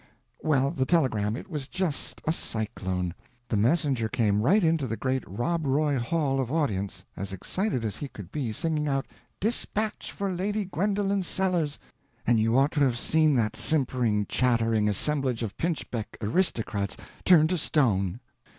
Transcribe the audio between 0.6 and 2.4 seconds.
the telegram, it was just a